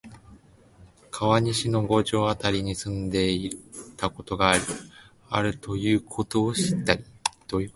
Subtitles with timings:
[1.11, 3.51] 川西の五条あたりに住んでい
[3.97, 4.51] たことが
[5.29, 7.05] あるということを知ったり、